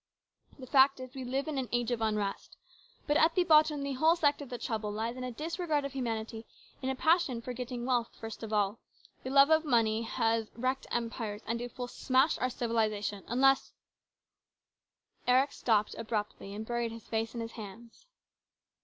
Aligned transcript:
The 0.57 0.65
fact 0.65 0.99
is 0.99 1.13
we 1.13 1.23
live 1.23 1.47
in 1.47 1.59
an 1.59 1.69
age 1.71 1.91
of 1.91 2.01
unrest. 2.01 2.57
But 3.05 3.17
at 3.17 3.35
the 3.35 3.43
bottom 3.43 3.83
the 3.83 3.93
whole 3.93 4.15
secret 4.15 4.41
of 4.41 4.49
the 4.49 4.57
trouble 4.57 4.91
lies 4.91 5.15
in 5.15 5.23
a 5.23 5.31
disregard 5.31 5.85
of 5.85 5.93
humanity 5.93 6.47
in 6.81 6.89
a 6.89 6.95
passion 6.95 7.39
for 7.39 7.53
getting 7.53 7.85
wealth 7.85 8.09
first 8.19 8.41
of 8.41 8.51
all. 8.51 8.79
The 9.21 9.29
love 9.29 9.51
of 9.51 9.63
money 9.63 10.01
has 10.01 10.49
wrecked 10.55 10.87
empires, 10.89 11.43
and 11.45 11.61
it 11.61 11.77
will 11.77 11.87
smash 11.87 12.39
our 12.39 12.49
civilisation, 12.49 13.23
unless" 13.27 13.73
Eric 15.27 15.51
stopped 15.51 15.93
abruptly 15.95 16.51
and 16.55 16.65
buried 16.65 16.91
his 16.91 17.07
face 17.07 17.35
in 17.35 17.39
his 17.41 17.51
hands. 17.51 18.07